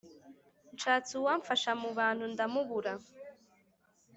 [0.75, 2.93] nshatse uwamfasha mu bantu, ndamubura!